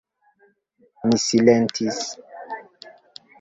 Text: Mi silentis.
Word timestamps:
Mi 1.07 1.19
silentis. 1.25 2.01